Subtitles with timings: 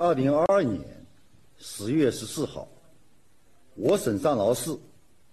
[0.00, 0.80] 二零二二年
[1.58, 2.66] 十月十四号，
[3.74, 4.74] 我省上饶市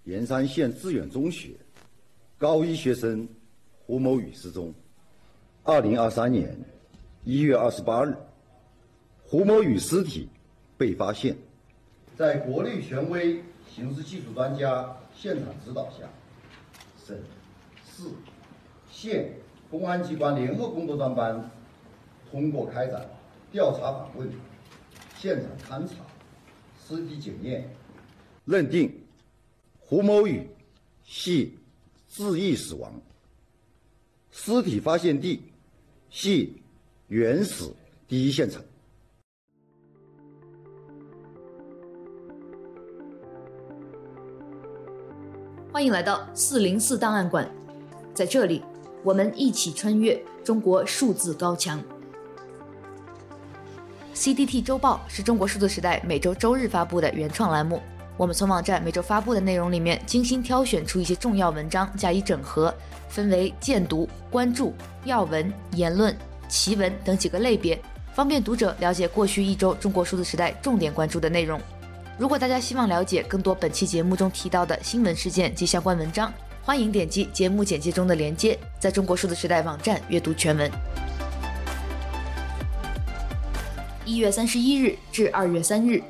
[0.04, 1.52] 盐山县致远中学
[2.36, 3.26] 高一学生
[3.86, 4.70] 胡某宇失踪。
[5.64, 6.54] 二零二三年
[7.24, 8.14] 一月二十八日，
[9.24, 10.28] 胡某宇尸体
[10.76, 11.34] 被发现，
[12.14, 13.42] 在国内权威
[13.74, 16.06] 刑事技术专家现场指导下，
[17.06, 17.16] 省、
[17.86, 18.04] 市、
[18.90, 19.32] 县
[19.70, 21.50] 公安机关联合工作专班
[22.30, 23.08] 通过开展
[23.50, 24.30] 调查访问。
[25.20, 25.94] 现场勘查、
[26.86, 27.68] 尸体检验，
[28.44, 29.02] 认定
[29.80, 30.48] 胡某宇
[31.04, 31.58] 系
[32.06, 32.92] 自缢死亡，
[34.30, 35.42] 尸体发现地
[36.08, 36.62] 系
[37.08, 37.64] 原始
[38.06, 38.62] 第一现场。
[45.72, 47.52] 欢迎来到四零四档案馆，
[48.14, 48.62] 在这里，
[49.02, 51.84] 我们一起穿越中国数字高墙。
[54.18, 57.80] CDT 周报是中国数字时代每周周日发布的原创栏目。
[58.16, 62.74] 我们从网站每周发布的内容里面精心挑选出一些重要文章加以整合，
[63.08, 64.74] 分为荐读、关注、
[65.04, 66.12] 要闻、言论、
[66.48, 67.80] 奇闻等几个类别，
[68.12, 71.60] 方便读者了解过去一周中国数字时代重点关注的内容。
[72.18, 80.68] 如果大家希望了解更多本期节目中提到的新闻事件及相关文章，欢迎点击节目简介中的链接，在中国数字时代网站阅读全文。
[84.08, 86.02] 一月三十一日至二月三日，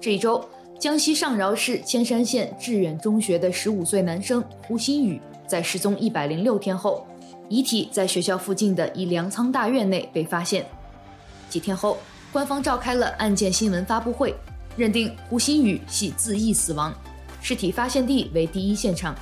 [0.00, 0.42] 这一周，
[0.78, 7.06] 江西上饶市铅山县致远中学的十五岁男生胡新宇，在失踪一百零六天后，
[7.50, 10.64] 遗体在学校附近的一粮仓大院内被发现。
[11.50, 11.98] 几天后，
[12.32, 14.34] 官方召开了案件新闻发布会，
[14.74, 16.90] 认定胡新宇系自缢死亡，
[17.42, 19.14] 尸体发现地为第一现场。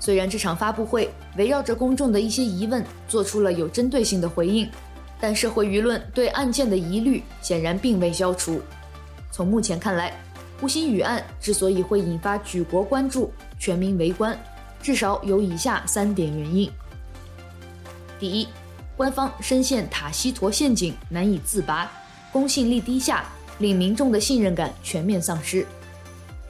[0.00, 4.68] 虽然这场发布会围绕着公众的一些疑问，做出了有针对性的回应。
[5.24, 8.60] 但社会舆论对案件的疑虑显然并未消除。
[9.32, 10.12] 从目前看来，
[10.60, 14.38] 胡鑫宇案之所以会引发举国关注、全民围观，
[14.82, 16.70] 至少有以下三点原因：
[18.20, 18.46] 第一，
[18.98, 21.90] 官方深陷塔西佗陷阱难以自拔，
[22.30, 23.24] 公信力低下，
[23.60, 25.66] 令民众的信任感全面丧失。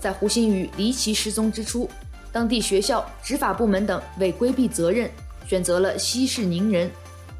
[0.00, 1.88] 在胡鑫宇离奇失踪之初，
[2.32, 5.08] 当地学校、执法部门等为规避责任，
[5.46, 6.90] 选择了息事宁人。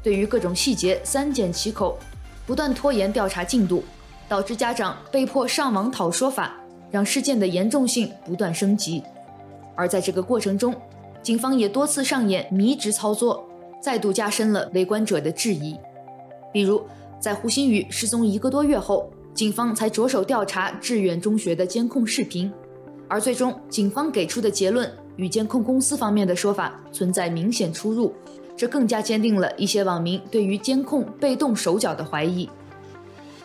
[0.05, 1.97] 对于各种细节三缄其口，
[2.45, 3.83] 不断拖延调查进度，
[4.29, 6.55] 导致家长被迫上网讨说法，
[6.91, 9.01] 让事件的严重性不断升级。
[9.73, 10.75] 而在这个过程中，
[11.23, 13.43] 警方也多次上演迷之操作，
[13.81, 15.75] 再度加深了围观者的质疑。
[16.53, 16.85] 比如，
[17.19, 22.53] 在胡鑫宇失踪一个多月后，警方才着手调查致远中学的监控视频，
[23.07, 28.13] 而最终警方给出的结论与监控公司方面的说法存在明显出入。
[28.57, 32.49] 这更加坚定了一些网民对于监控被动手脚的怀疑，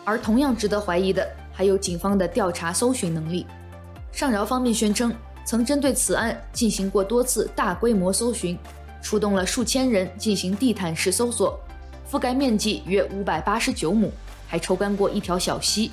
[0.05, 3.45] 而同样值得怀疑的还有警方的调查搜寻能力。
[4.11, 5.13] 上饶方面宣称，
[5.43, 8.57] 曾针对此案进行过多次大规模搜寻，
[9.01, 11.59] 出动了数千人进行地毯式搜索，
[12.09, 14.11] 覆盖面积约五百八十九亩，
[14.47, 15.91] 还抽干过一条小溪。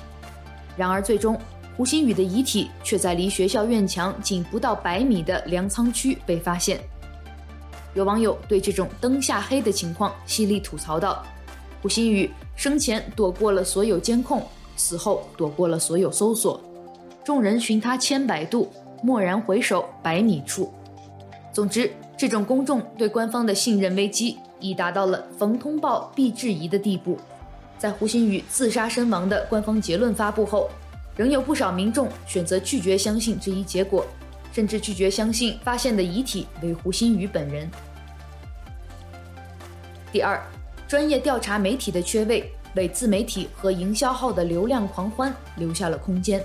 [0.77, 1.37] 然而，最终
[1.75, 6.79] 胡鑫宇的遗体却在离学校院墙仅不到百米的粮仓区被发现。
[7.93, 11.23] 有网友对这种灯下黑的情况犀利吐槽道
[11.81, 14.43] ：“胡鑫宇生前躲过了所有监控，
[14.75, 16.61] 死后躲过了所有搜索，
[17.23, 18.71] 众人寻他千百度，
[19.03, 20.71] 蓦然回首，百米处。”
[21.51, 27.17] 总之，这种公众对官方的信任危机已达到了逢通报必质疑的地步。
[27.77, 30.69] 在胡鑫宇自杀身亡的官方结论发布后，
[31.15, 34.05] 仍有不少民众选择拒绝相信这一结果。
[34.59, 37.71] 甚至拒绝相信发现的遗体为胡鑫宇本人。
[40.11, 40.37] 第二，
[40.85, 46.43] 专业调查媒体的缺位，为自媒体和营销号的流量狂欢留下了空间。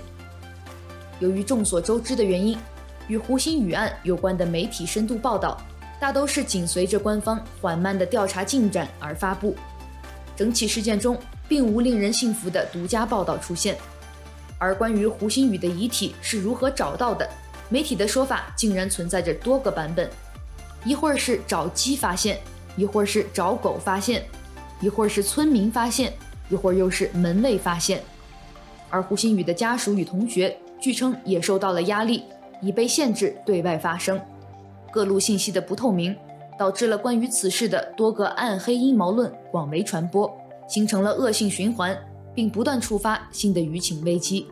[1.19, 2.57] 由于众所周知的原因，
[3.09, 5.61] 与胡鑫宇案有关的媒体深度报道，
[5.99, 9.53] 大都是紧随着官方缓慢的调查进展而发布。
[10.37, 13.75] 整起事件中，并无令人信服的独家报道出现。
[14.57, 17.29] 而关于胡鑫宇的遗体是如何找到的？
[17.67, 20.07] 媒体的说法竟然存在着多个版本，
[20.85, 22.39] 一会儿是找鸡发现，
[22.77, 24.23] 一会儿是找狗发现，
[24.79, 26.13] 一会儿是村民发现，
[26.49, 28.01] 一会儿又是门卫发现。
[28.91, 32.23] 而胡鑫宇的家属与同学据称也受到了压力，
[32.61, 34.21] 已被限制对外发声。
[34.91, 36.15] 各路信息的不透明，
[36.59, 40.31] 导致了关于此事的多个暗黑阴谋论广为传播，
[40.69, 41.97] 形成了恶性循环，
[42.35, 44.45] 并不断触发新的舆情危机。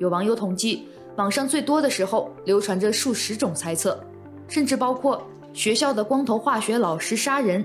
[0.00, 0.88] 有网友统计。
[1.16, 4.02] 网上最多的时候流传着数十种猜测，
[4.48, 5.22] 甚至包括
[5.52, 7.64] 学校的光头化学老师杀人，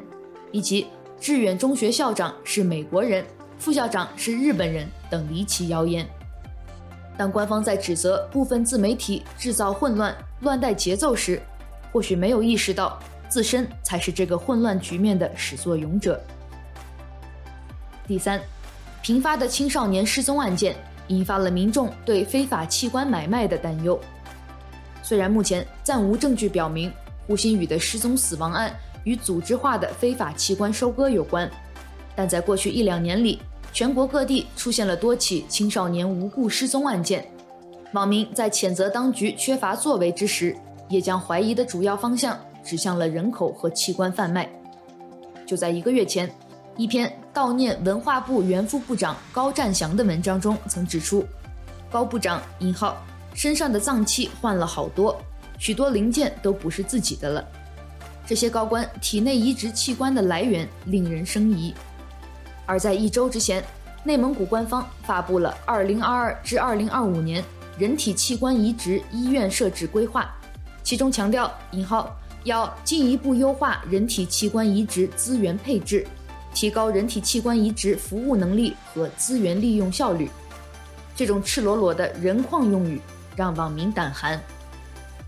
[0.52, 0.88] 以及
[1.20, 3.26] 致远中学校长是美国人，
[3.58, 6.06] 副校长是日本人等离奇谣言。
[7.18, 11.42] 当官方在指责部分自媒体制造混乱、乱带节奏时，
[11.92, 16.22] 或许没有意识到自身才是这个混乱局面的始作俑者。
[18.06, 18.40] 第三，
[19.02, 20.76] 频发的青少年失踪案件
[21.08, 24.00] 引发了民众对非法器官买卖的担忧。
[25.02, 26.92] 虽然目前暂无证据表明
[27.26, 28.74] 胡鑫宇的失踪死亡案
[29.04, 31.50] 与组织化的非法器官收割有关，
[32.16, 33.40] 但在过去一两年里，
[33.72, 37.26] 全国各地出现了多起青少年无故失踪案件。
[37.94, 40.56] 网民在谴责当局缺乏作为之时，
[40.90, 44.50] 也将怀疑的主要方向指向了人口和器官贩卖。
[45.46, 46.30] 就在一个月前，
[46.78, 51.26] 一篇悼念文化部原副部长高占祥的文章中曾指出，
[51.90, 53.04] 高部长引号
[53.34, 55.20] 身上的脏器换了好多，
[55.58, 57.44] 许多零件都不是自己的了。
[58.28, 61.74] 这些高官体内移植器官的来源令人生疑。
[62.68, 63.64] 而在一周之前，
[64.04, 67.44] 内蒙古官方发布了2022至2025年
[67.80, 70.30] 人体器官移植医院设置规划，
[70.84, 76.06] 其中强调引号要进一步优化人体器官移植资源配置，
[76.58, 80.28] 提高人体器官移植服务能力和资源利用效率。
[81.16, 83.00] 这种赤裸裸的人矿用语
[83.36, 84.42] 让网民胆寒。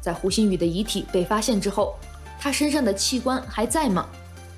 [0.02, 1.94] 在胡鑫宇的遗体被发现之后，
[2.40, 4.10] 他身上的器官还在吗？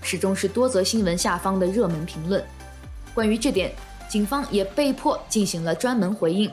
[0.02, 2.42] 始终是多则新闻下方的热门评论。
[3.14, 3.74] 关于这点，
[4.08, 6.50] 警方也被迫进行了专门回应，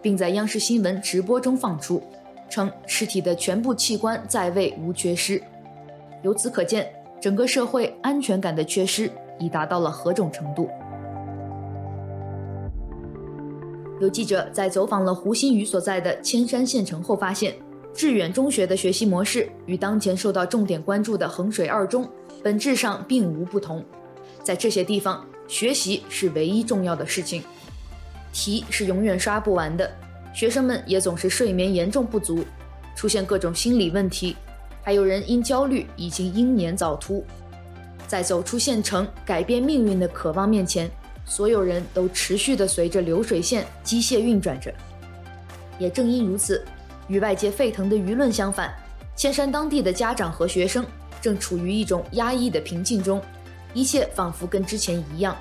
[0.00, 2.02] 并在央视新闻直播中放出，
[2.48, 5.42] 称尸体的全部器官在位无缺失。
[6.22, 6.90] 由此可见，
[7.20, 10.68] 整个社会安全感的缺失已达到了何种程度。
[14.00, 17.54] 有记者在走访了胡鑫宇所在的千山县城后发现，
[17.92, 22.08] 致远中学的学习模式与当前受到重点关注的衡水二中
[22.42, 23.84] 本质上并无不同，
[24.42, 25.24] 在这些地方。
[25.48, 27.42] 学习是唯一重要的事情，
[28.34, 29.90] 题是永远刷不完的，
[30.34, 32.44] 学生们也总是睡眠严重不足，
[32.94, 34.36] 出现各种心理问题，
[34.82, 37.24] 还有人因焦虑已经英年早秃。
[38.08, 40.90] 在走出县城、改变命运的渴望面前，
[41.26, 44.72] 所有人都持续地随着流水线机械运转着。
[45.78, 46.64] 也正因如此，
[47.06, 48.74] 与外界沸腾的舆论相反，
[49.14, 50.84] 千山当地的家长和学生
[51.20, 53.20] 正处于一种压抑的平静中。
[53.74, 55.36] 一切仿佛跟之前一样。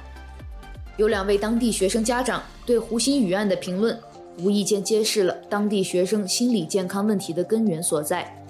[0.98, 3.98] 有两位当地学生家长对胡鑫宇案的评论，
[4.40, 8.44] 无意间揭示了当地学生心理健康问题的根源所在。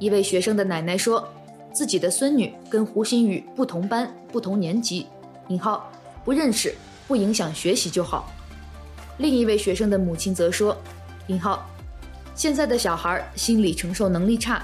[0.00, 1.28] 一位学生的奶奶说，
[1.74, 5.08] 自己的孙女跟胡鑫宇不同班、不同年级，
[5.48, 5.90] 引号
[6.24, 6.72] 不认识，
[7.08, 8.32] 不影响学习就好。
[9.18, 10.76] 另一位学生的母亲则说，
[11.26, 11.68] 引号
[12.32, 14.62] 现在的小孩心理承受能力差，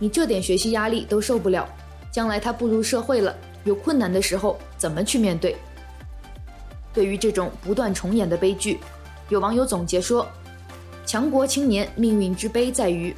[0.00, 1.64] 你这点学习压力都受不了，
[2.10, 3.32] 将来他步入社会了。
[3.62, 5.56] 有困难的时候怎么去面对？
[6.92, 8.80] 对于这种不断重演的悲剧，
[9.28, 10.26] 有网友总结说
[11.06, 13.14] ：“强国青年命运之悲在于，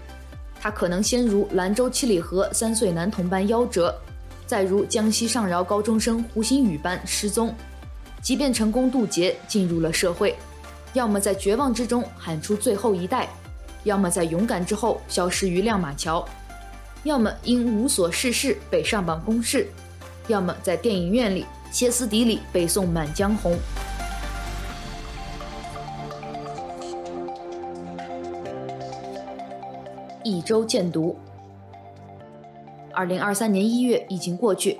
[0.60, 3.92] 他可能先如兰州七里河三岁男童般夭折，
[4.46, 7.54] 再如江西上饶高中生胡鑫宇般失踪。
[8.20, 10.36] 即便成功渡劫进入了社会，
[10.92, 13.26] 要么在绝望之中喊出最后一代，
[13.84, 16.28] 要么在勇敢之后消失于亮马桥，
[17.04, 19.66] 要么因无所事事被上榜公示。”
[20.28, 23.52] 要么在电影院里歇斯底里背诵《满江红》。
[30.30, 31.16] 一周见读。
[32.92, 34.78] 二零二三年一月已经过去，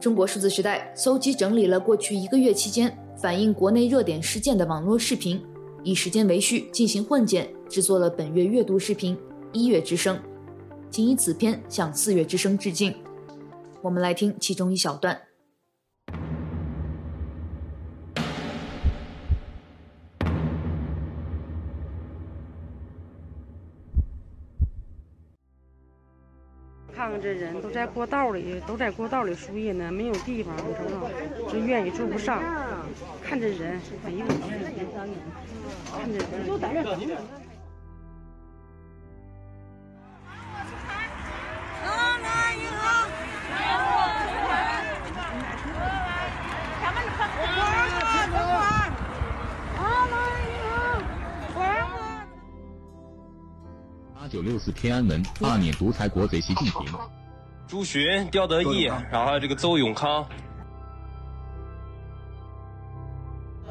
[0.00, 5.42] 中国数字时代搜集整理了过去一个月期间反映国内热点事件的网络视频，
[5.82, 9.16] 以时间为序进行混剪，制作了本月阅读视频
[9.52, 10.16] 《一月之声》，
[10.90, 12.94] 仅以此片向四月之声致敬。
[13.82, 15.18] 我们来听其中一小段。
[27.08, 31.08] 看看这人都在过道里，都在过道里输液呢，没有地方，你瞅瞅，
[31.50, 32.42] 这院也住不上。
[33.22, 34.26] 看这人，哎呦，
[35.90, 37.16] 看这人。
[54.38, 56.86] 九六四天安门罢免独裁国贼习近平，
[57.66, 60.24] 朱寻、刁德义，然后还有这个邹永康。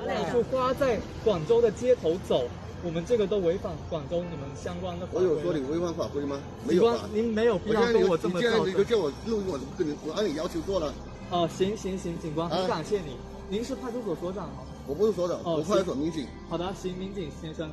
[0.05, 2.50] 两束花在广州的街头走，
[2.83, 5.25] 我们这个都违反广州你们相关的法规。
[5.25, 6.38] 我有说你违反法规吗？
[6.67, 6.97] 没有。
[7.13, 8.67] 您没有必要跟我这么做。
[8.67, 9.95] 你这样叫我录音，我怎么跟你？
[10.05, 10.93] 我按你要求做了。
[11.29, 13.15] 哦，行行行，警官，很感谢你。
[13.47, 14.65] 您是派出所所长吗？
[14.86, 16.27] 我不是所长，哦，我派出所民警。
[16.50, 17.71] 好的，行，民警先生。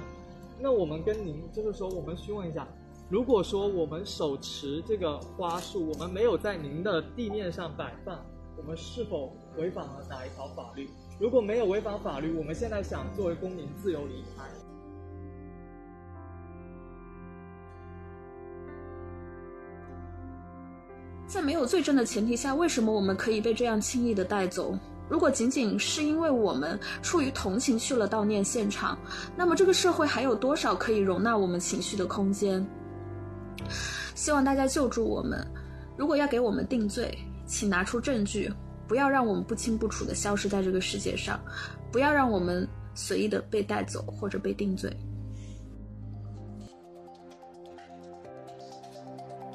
[0.60, 2.64] 那我们跟您就是说，我们询问一下，
[3.11, 8.18] 如果说我们手持这个花束，我们没有在您的地面上摆放，
[8.56, 10.88] 我们是否违反了哪一条法律？
[11.20, 14.44] 如果没有违反法律，我们现在想作为公民自由离开。
[21.26, 24.76] 在没有罪证的前提下，为什么我们可以被这样轻易的带走？
[25.11, 28.96] 如果仅仅是因为我们出于同情去了悼念现场，
[29.37, 32.66] 那么这个社会还有多少可以容纳我们情绪的空间？
[34.14, 35.47] 希望大家救助我们。
[35.97, 37.16] 如果要给我们定罪，
[37.47, 38.52] 请拿出证据，
[38.88, 41.40] 不要让我们不清不楚地消失在这个世界上，
[41.92, 44.94] 不要让我们随意地被带走或者被定罪。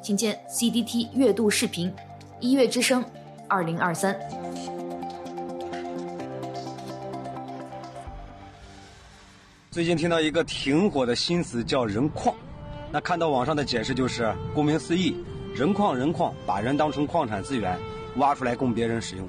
[0.01, 1.93] 请见 CDT 月度视频，
[2.39, 3.03] 一月之声，
[3.47, 4.17] 二零二三。
[9.69, 12.35] 最近听到一个挺火的新词叫“人矿”，
[12.91, 15.15] 那看到网上的解释就是，顾名思义，
[15.53, 17.77] 人矿人矿，把人当成矿产资源，
[18.15, 19.27] 挖出来供别人使用。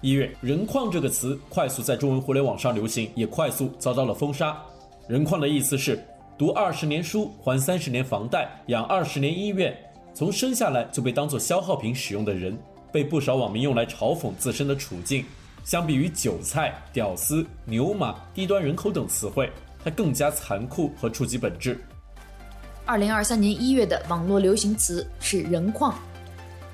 [0.00, 4.56] 一月，“人矿”这个词快速在中文互联网上流行，也快速遭到了封杀。
[5.08, 6.00] 人矿的意思是
[6.38, 9.76] 读二十年书，还三十年房贷，养二十年医院。
[10.14, 12.56] 从生下来就被当做消耗品使用的人，
[12.92, 15.24] 被不少网民用来嘲讽自身的处境。
[15.64, 19.50] 相比于韭菜、屌丝、牛马、低端人口等词汇，
[19.84, 21.80] 它更加残酷和触及本质。
[22.84, 25.94] 二零二三年一月的网络流行词是“人矿”。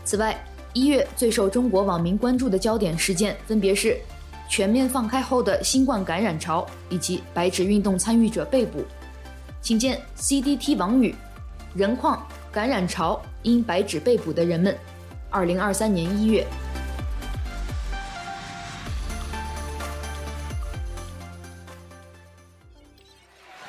[0.05, 0.37] 此外，
[0.73, 3.99] 一月最受中国网民关注的焦点事件分别是
[4.49, 8.85] 全面放开后的新冠感染潮以及白纸运动参与者被捕。
[9.61, 11.15] 请见 CDT 网语
[11.75, 14.75] ：“人矿。”感染潮，因白纸被捕的人们。
[15.29, 16.45] 二零二三年一月，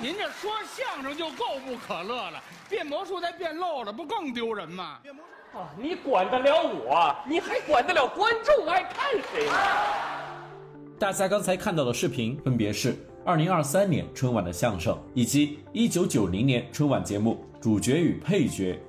[0.02, 4.98] 您这说相声就够不可乐了，变魔术再变漏了，不更丢人吗？
[5.04, 9.54] 变魔术啊，你管得了我，你还管得了观众爱看谁吗？
[10.98, 17.46] 大家刚才看到的视频，分别是二零二三年春晚的相声，以及一九九零年春晚节目。
[17.60, 18.80] 主角与配角，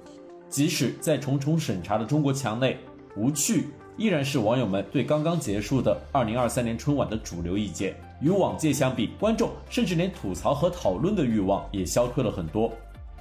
[0.48, 2.78] 即使在重重审查的中国墙内，
[3.16, 7.96] 无趣依然是网友们对刚刚结束的二零二三年春晚的主流意见。
[8.20, 12.70] 与往届相比，观众甚至连吐槽和讨论的欲望也消退了很多。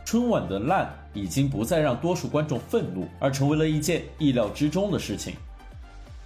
[0.05, 5.33] 春晚的烂已经不再让多数观众愤怒，而成为了一件意料之中的事情。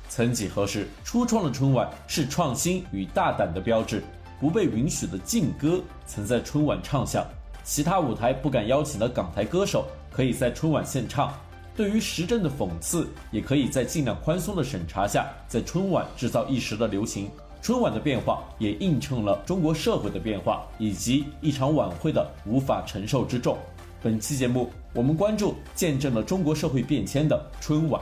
[0.08, 4.04] 曾几何时，初创的春晚是创新与大胆的标志，
[4.40, 7.26] 不被允许的劲歌曾在春晚唱响。
[7.64, 11.34] 其他舞台不敢邀请的港台歌手可以在春晚献唱，
[11.76, 17.30] 对于时政的讽刺也可以在尽量宽松的审查下，在春晚制造一时的流行。
[17.64, 23.58] 春晚的变化也映衬了中国社会的变化以及一场晚会的无法承受之重。
[24.02, 28.02] 本期节目我们关注见证了中国社会变迁的春晚。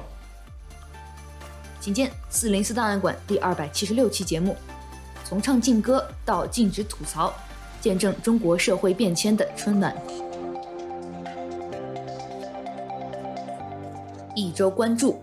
[1.79, 4.55] 请见四零四档案馆第二百七十六期节目，
[5.23, 7.31] 从唱禁歌到禁止吐槽。
[7.79, 9.95] 见证中国社会变迁的春晚，
[14.35, 15.19] 一周关注。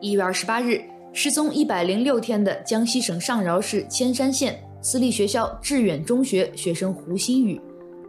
[0.00, 7.60] 一月二十八日，失踪一百零六天的江西省上饶市铅山县私立学校致远中学学生胡鑫宇，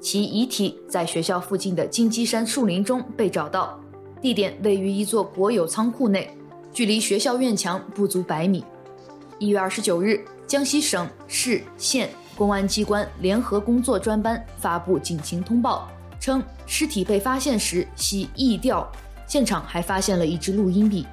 [0.02, 3.80] 其遗体在学校附近的金鸡山树林中被找到，
[4.22, 6.30] 地点位于一座国有仓库内，
[6.72, 8.64] 距离学校院墙不足百米。
[9.40, 10.24] 一月二十九日。
[10.48, 15.88] 江西省、市、县公安机关联合工作专班发布警情通报，
[16.20, 18.86] 称尸体被发现时系縊吊，
[19.26, 21.08] 现场还发现了一支录音笔。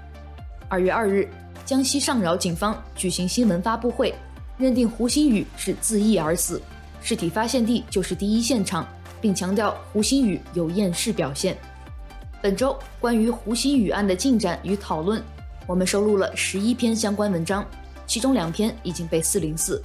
[0.68, 1.28] 二月二日，
[1.68, 4.14] 江西上饶警方举行新闻发布会，
[4.56, 6.62] 认定胡鑫宇是自缢而死，
[7.02, 8.88] 尸体发现地就是第一现场，
[9.20, 11.54] 并强调胡鑫宇有厌世表现。
[12.40, 15.22] 本周关于胡鑫宇案的进展与讨论，
[15.66, 17.62] 我们收录了十一篇相关文章。
[18.06, 19.84] 其中两篇已经被四零四，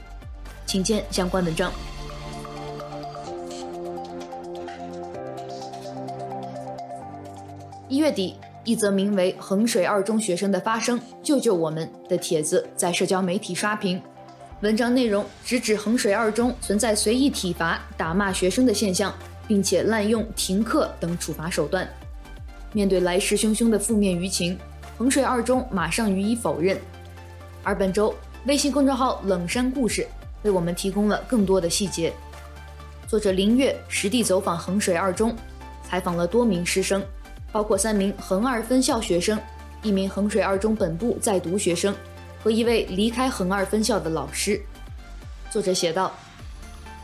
[0.65, 1.69] 请见相关文章。
[7.89, 14.01] 一月底，一则名为“衡水二中学生的发声，救救我们”的帖子在社交媒体刷屏。
[14.61, 19.13] 文章内容直指衡水二中存在随意体罚、打骂学生的现象，
[19.45, 21.85] 并且滥用停课等处罚手段。
[22.71, 24.57] 面对来势汹汹的负面舆情，
[24.97, 26.79] 衡水二中马上予以否认。
[27.63, 28.15] 而本周，
[28.45, 30.07] 微信公众号“冷山故事”
[30.43, 32.13] 为我们提供了更多的细节。
[33.09, 35.35] 作者林月实地走访衡水二中，
[35.83, 37.03] 采访了多名师生，
[37.53, 39.39] 包括三名衡二分校学生、
[39.83, 41.95] 一名衡水二中本部在读学生，
[42.43, 44.59] 和一位离开恒二分校的老师。
[45.51, 46.11] 作者写道，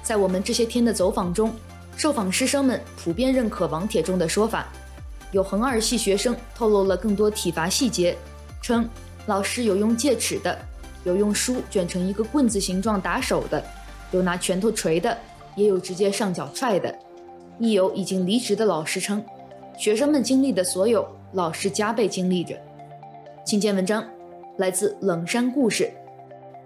[0.01, 1.53] 在我们这些天的走访中，
[1.95, 4.67] 受访师生们普遍认可王铁中的说法。
[5.31, 8.17] 有恒二系学生透露了更多体罚细节，
[8.59, 8.89] 称
[9.27, 10.57] 老师有用戒尺的，
[11.03, 13.63] 有用书卷成一个棍子形状打手的，
[14.09, 15.15] 有拿拳头捶的，
[15.55, 16.91] 也有直接上脚踹的。
[17.59, 19.23] 亦有已经离职的老师称，
[19.79, 22.53] 学生们经历的所有，老师加倍经历着。
[23.45, 24.05] 请见文章，
[24.57, 25.89] 来自冷山故事，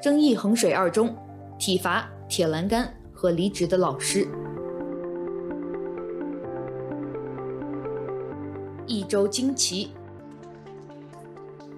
[0.02, 1.16] 争议衡水二中，
[1.60, 4.28] 体罚、铁栏杆和离职的老师。
[8.88, 9.92] 一周惊奇。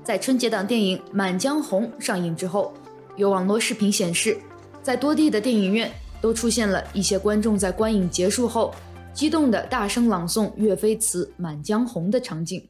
[0.06, 2.74] 在春节档电影《满江红》上映之后，
[3.18, 4.38] 有网络视频显示，
[4.82, 8.74] 在多地的电影院都出现了一些观众在观影结束后，
[9.15, 12.69] 激动地大声朗诵岳飞词《满江红》的场景。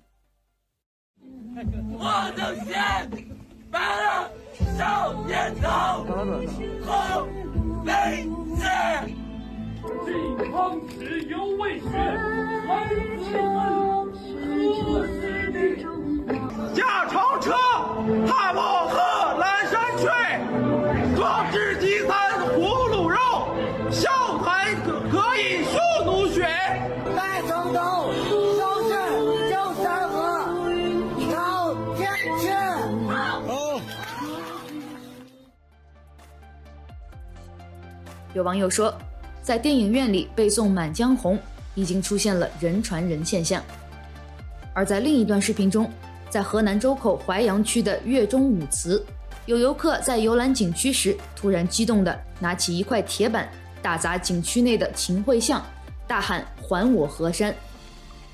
[1.98, 2.76] 我的血
[3.72, 4.30] 白了
[4.78, 6.06] 少年头，
[6.86, 7.28] 红
[7.84, 9.10] 飞剑，
[10.06, 10.14] 靖
[10.52, 11.88] 康耻犹未雪，
[12.68, 12.70] 臣
[13.18, 13.85] 子恨
[38.36, 38.94] 有网友说，
[39.42, 41.38] 在电影院里背诵《满江红》
[41.74, 43.64] 已经出现了人传人现象，
[44.74, 45.90] 而在另一段视频中。
[46.30, 49.02] 在河南周口淮阳区的岳中舞祠，
[49.46, 53.48] 有游客在游览景区时，突然激动地拿起一块铁板，
[53.82, 55.66] 打砸景区内的秦桧像，
[56.06, 57.56] 大喊“还我河山”。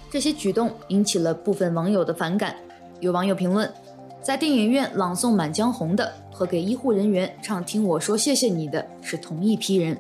[0.10, 2.55] 这些举动引起了部分网友的反感。
[3.01, 3.72] 有网友评论，
[4.23, 9.99] 在电影院朗诵《满江红》的和给医护人员唱“听我说谢谢你”的是同一批人。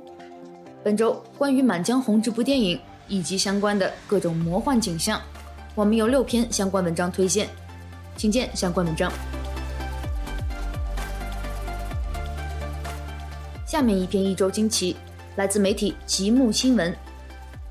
[0.83, 5.19] 本周关于《满江红》这部电影以及相关的各种魔幻景象，
[5.73, 7.49] 我们有六篇相关文章推荐。
[8.15, 9.11] 请见相关文章。
[13.65, 14.95] 下面一篇一周惊奇，
[15.35, 16.95] 来自媒体极目新闻。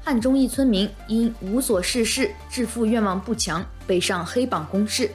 [0.02, 5.12] 汉中一村民因无所事事、致富愿望不强，被上黑榜公示。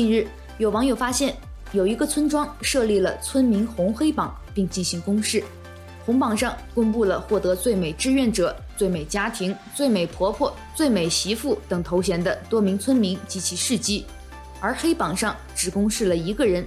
[0.00, 1.36] 近日，有网友发现，
[1.72, 5.44] 有一个村庄设立了村民红黑榜，并进行公示。
[6.06, 8.56] 红榜上公布了获得最美志愿者。
[8.78, 14.06] 最美家庭、最美婆婆、最美媳妇等头衔的多名村民及其事迹，
[14.58, 16.64] 而黑榜上只公示了一个人，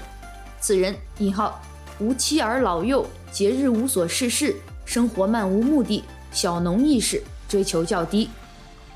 [0.60, 1.60] 此人（引号）
[1.98, 7.20] 无妻儿老幼，节日无所事事，生活漫无目的，小农意识
[7.50, 8.30] 追求较低，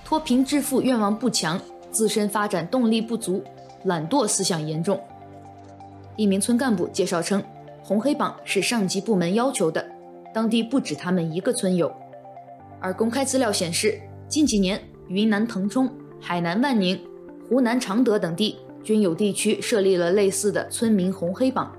[0.06, 1.60] 脱贫致富愿望不强，
[1.92, 3.44] 自身发展动力不足，
[3.88, 5.02] 懒惰思想严重。
[6.16, 7.44] 一名村干部介绍称，
[7.82, 9.86] 红黑榜是上级部门要求的，
[10.34, 11.92] 当地不止他们一个村有。
[12.80, 15.90] 而公开资料显示，近几年，云南腾冲、
[16.22, 17.00] 海南万宁、
[17.50, 21.72] 湖南常德等地均有地区设立了类似的村民红黑榜，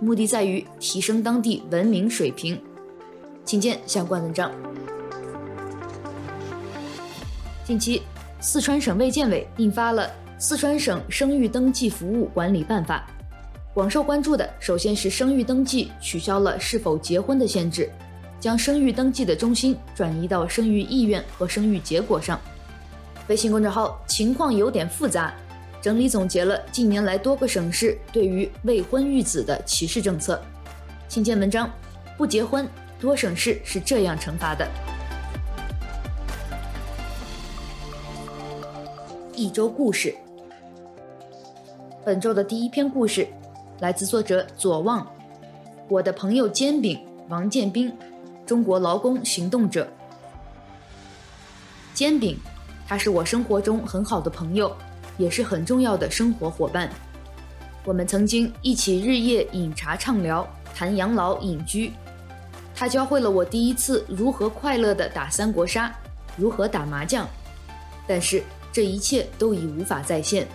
[0.00, 2.60] 目的在于提升当地文明水平。
[3.44, 4.50] 请见相关文章。
[7.64, 8.02] 近期，
[8.40, 10.04] 四川省卫健委印发了
[10.44, 13.06] 《四川省生育登记服务管理办法》，
[13.72, 17.88] 广受关注的首先是生育登记取消了是否结婚的限制。
[18.40, 22.40] 将生育登记的中心转移到生育意愿和生育结果上。
[23.28, 25.32] 微信公众号情况有点复杂，
[25.80, 30.42] 整理总结了近年来多个省市对于未婚育子的歧视政策。
[31.08, 31.70] 请见文章，
[32.18, 34.68] 不结婚，多省市是这样惩罚的。
[39.36, 40.14] 一周故事，
[42.04, 43.28] 本周的第一篇故事
[43.78, 45.06] 来自作者左望，
[45.88, 47.92] 我的朋友煎饼王建斌。
[48.44, 49.86] 中国劳工行动者，
[51.94, 52.36] 煎饼，
[52.88, 54.76] 他是我生活中很好的朋友，
[55.16, 56.90] 也是很重要的生活伙伴。
[57.84, 61.92] 我们曾经一起日夜饮茶畅聊，谈养老隐居。
[62.74, 65.94] 他教会了我第一次如何快乐地打三国杀，
[66.36, 67.24] 如何打麻将。
[68.08, 70.48] 但是这一切都已无法再现。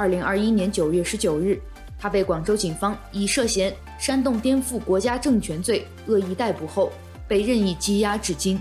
[0.00, 1.60] 二零二一年九月十九日，
[1.98, 6.90] 他被广州警方以涉嫌煽动颠覆国家政权罪恶意逮捕后，
[7.28, 8.58] 被任意羁押至今。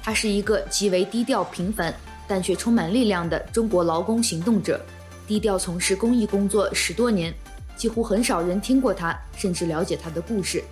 [0.00, 1.92] 他是一个极为低调平凡，
[2.28, 4.80] 但却充满力量的中国劳工行动者，
[5.26, 7.34] 低调从事公益工作十多年，
[7.74, 10.62] 几乎很少人听过他，甚至了解他的故事。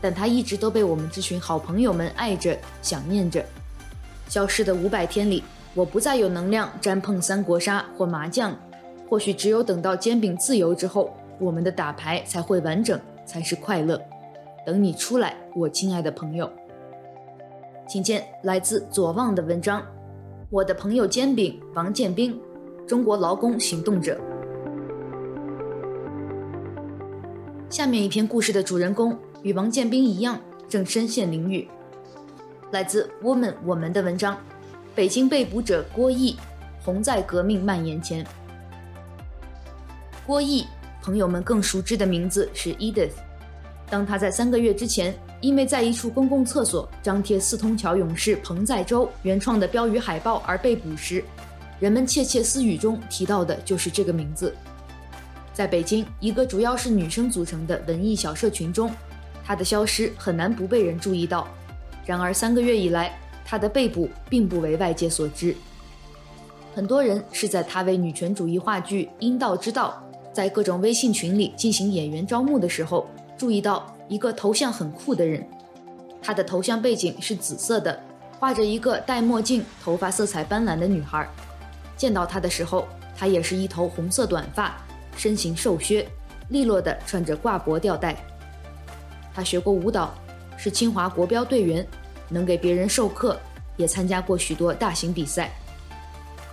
[0.00, 3.46] 但他一直都被我们这群好朋友们爱着、想念着。
[4.28, 8.52] 消失的五百天里，我不再有能量沾碰三国杀或麻将，
[9.14, 13.96] 或许只有等到煎饼自由之后，我们的打牌才会完整，才是快乐。
[14.66, 16.50] 等你出来，我亲爱的朋友。
[17.86, 19.80] 请见来自左望的文章
[20.50, 22.34] 《我的朋友煎饼王建兵》，
[22.88, 24.20] 中国劳工行动者。
[27.70, 30.36] 下面一篇故事的主人公与王建兵一样，
[30.68, 31.68] 正身陷囹圄。
[32.72, 34.36] 来自 Woman 我们的文章，
[34.92, 36.34] 北京被捕者郭毅，
[36.84, 38.26] 红在革命蔓延前。
[40.26, 40.66] 郭毅，
[41.02, 43.10] 朋友们更熟知的名字是 Edith。
[43.90, 51.22] 当他在三个月之前，因为在一处公共厕所张贴“四通桥勇士彭载舟”原创的标语海报而被捕时，
[51.78, 54.54] 人们窃窃私语中提到的就是这个名字。
[55.52, 58.90] 在北京一个主要是女生组成的文艺小社群中，
[59.44, 61.46] 他的消失很难不被人注意到。
[62.06, 65.54] 然而三个月以来，他的被捕并不为外界所知。
[66.74, 70.02] 很多人是在他为女权主义话剧《阴道之道》
[70.34, 75.46] 在各种微信群里进行演员招募的时候，注意到一个头像很酷的人。
[76.20, 77.98] 他的头像背景是紫色的，
[78.38, 81.26] 画着一个戴墨镜、头发色彩斑斓的女孩。
[81.96, 84.76] 见到他的时候，他也是一头红色短发，
[85.16, 86.06] 身形瘦削，
[86.48, 88.16] 利落地穿着挂脖吊带。
[89.32, 90.12] 他学过舞蹈。
[90.56, 91.84] 是清华国标队员，
[92.28, 93.38] 能给别人授课，
[93.76, 95.50] 也参加过许多大型比赛。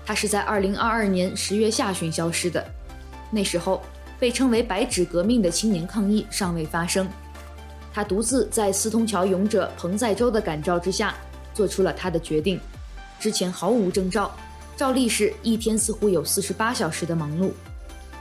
[0.03, 2.65] 他是在2022年10月下旬消失的，
[3.31, 3.81] 那时候
[4.19, 7.07] 被称为“白纸革命”的青年抗议尚未发生。
[7.91, 11.15] 他独自在四通桥勇者彭载舟的感召之下，
[11.53, 12.59] 做出了他的决定。
[13.19, 14.31] 之前毫无征兆，
[14.77, 17.51] 照例是一天似乎有48小时的忙碌。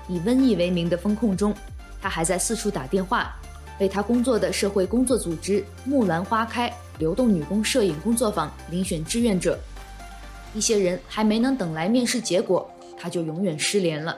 [0.09, 1.55] 以瘟疫为名的封控中，
[2.01, 3.37] 他还在四处打电话。
[3.79, 9.59] 为他工作的社会工作组织“木兰花开”流动女工摄影工作坊遴选志愿者，
[10.53, 14.14] 一些人还没能等来面试结果，他就永远失联了。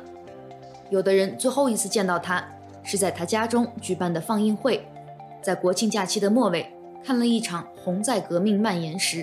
[0.92, 2.46] 有的人最后一次见到他
[2.82, 4.86] 是在他家中举办的放映会，
[5.40, 6.70] 在国庆假期的末尾
[7.02, 9.22] 看了一场《红在革命蔓延时》，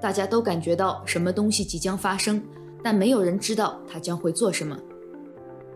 [0.00, 2.40] 大家都感觉到什么东西即将发生，
[2.84, 4.78] 但没有人知道他将会做什么。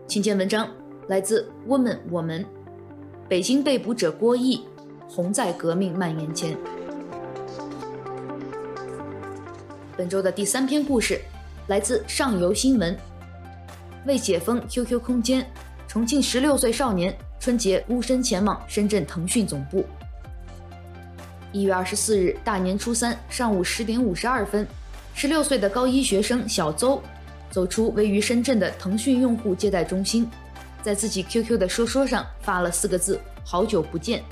[0.07, 0.69] 请见文章，
[1.09, 2.45] 来自 Woman 我们。
[3.27, 4.63] 北京被捕者郭毅，
[5.09, 6.57] 红在革命蔓延前。
[9.97, 11.19] 本周的第三篇故事
[11.67, 12.97] 来自上游新闻。
[14.07, 15.45] 为解封 QQ 空间，
[15.85, 19.85] 重庆十六岁少年春节孤身前往深圳腾讯总部。
[21.51, 24.65] 一月二十四日大年初三上午十点五十二分，
[25.13, 27.03] 十六岁的高一学生小邹
[27.51, 30.29] 走出位于深圳的腾讯用户接待中心。
[30.81, 34.23] 在自己 QQ 的说说上发了四个字：“好久不见。”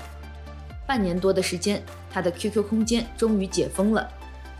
[0.88, 4.08] 半年多的时间，他的 QQ 空间终于解封了。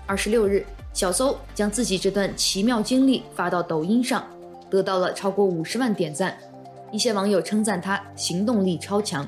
[0.05, 4.22] 二十六日，小邹将自己这段奇妙经历发到抖音上，
[4.70, 6.37] 得到了超过五十万点赞。
[6.92, 9.26] 一些网友称赞他行动力超强。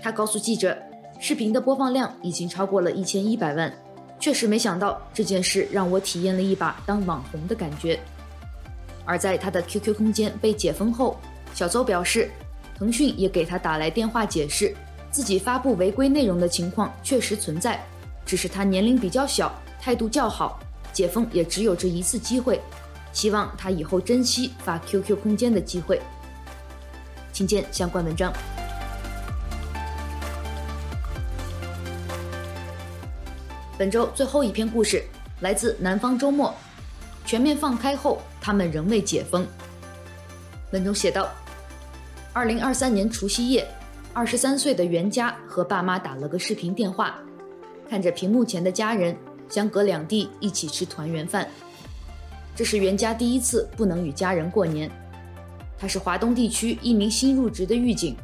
[0.00, 0.76] 他告诉记者，
[1.18, 3.72] 视频的播放量已经超过了一千一百万。
[4.20, 7.98] 确实没想到这件事让我体验了一把当网红的感觉。
[9.04, 11.16] 而在他的 QQ 空间被解封后，
[11.54, 12.28] 小邹表示，
[12.76, 14.74] 腾讯也给他打来电话解释，
[15.10, 17.80] 自己发布违规内容的情况确实存在，
[18.26, 20.60] 只是他年龄比较小，态度较好，
[20.92, 22.60] 解封也只有这一次机会，
[23.12, 26.00] 希望他以后珍惜发 QQ 空间的机会。
[27.32, 28.32] 请见相关文章。
[33.78, 35.04] 本周最后一篇故事
[35.40, 36.52] 来自南方周末，
[37.24, 39.46] 全面放开后，他们仍未解封。
[40.72, 41.28] 文中写道。
[42.34, 43.66] 二零二三年除夕夜，
[44.12, 47.18] 二十三岁的袁佳和爸妈打了个视频电话，
[47.88, 49.16] 看着屏幕前的家人，
[49.48, 51.48] 相隔两地一起吃团圆饭。
[52.58, 54.90] 这是袁家第一次不能与家人过年。
[55.78, 58.16] 他是华东地区一名新入职的狱警，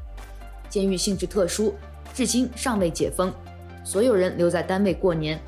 [0.68, 1.73] 监狱性质特殊，
[2.12, 3.33] 至今尚未解封，
[3.85, 5.40] 所有人留在单位过年。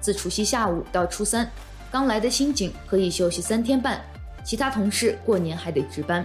[0.00, 1.50] 自除夕下午到初三，
[1.90, 4.00] 刚来的新警可以休息三天半，
[4.44, 6.24] 其他同事过年还得值班。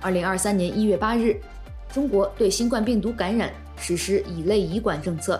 [0.00, 1.38] 二零二三年一月八日，
[1.92, 5.38] 中国对新冠病毒感染实施乙类乙管政策，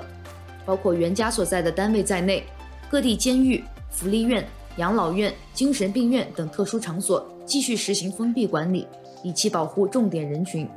[0.66, 2.44] 包括袁家所在的单位在内，
[2.90, 8.86] 各地监狱、福利院、养老院、精神病院等特殊场所继续实行封闭管理，
[9.22, 10.68] 以期保护重点人群。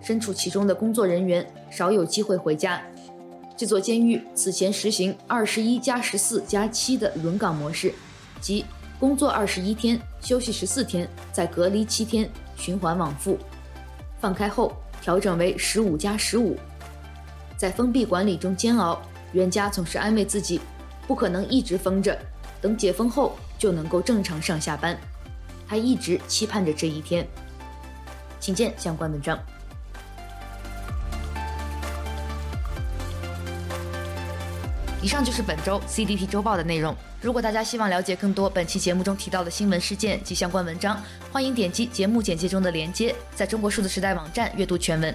[0.00, 2.82] 身处其中的工作人员少有机会回家。
[3.56, 7.94] 这座监狱此前实行二十一加十四加七的轮岗模式，
[8.40, 8.64] 即
[8.98, 12.28] 工作二十一天，休息十四天，再隔离七天。
[12.56, 13.36] 循环往复，
[14.20, 14.72] 放开后
[15.02, 16.56] 调整为十五加十五。
[17.56, 20.60] 在封闭管理中煎熬，袁家总是安慰自己，
[21.06, 22.16] 不可能一直封着，
[22.64, 24.98] 等解封后就能够正常上下班。
[25.68, 27.26] 他一直期盼着这一天。
[28.40, 29.38] 请见相关文章。
[35.02, 36.96] 以上就是本周 CDT 周报的内容。
[37.20, 40.98] 如果大家希望了解更多本期节目中提到的新闻事件及相关文章，
[41.30, 45.14] 欢迎点击节目简介中的链接，在中国数字时代网站阅读全文。